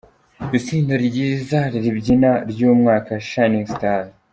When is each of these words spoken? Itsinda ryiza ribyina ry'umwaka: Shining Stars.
Itsinda 0.57 0.93
ryiza 1.05 1.59
ribyina 1.83 2.31
ry'umwaka: 2.51 3.11
Shining 3.29 3.67
Stars. 3.73 4.11